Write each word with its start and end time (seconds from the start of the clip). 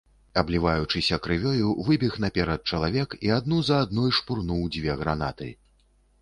Абліваючыся 0.41 1.19
крывёю, 1.27 1.67
выбег 1.89 2.13
наперад 2.25 2.65
чалавек 2.73 3.13
і 3.27 3.31
адну 3.37 3.61
за 3.69 3.77
адной 3.83 4.09
шпурнуў 4.21 4.65
дзве 4.79 4.99
гранаты. 5.05 5.53